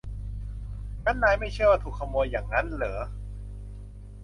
[1.03, 2.95] งั้นนายไม่เชื่อว่าถูกขโมยหยั่งงั้นหรอ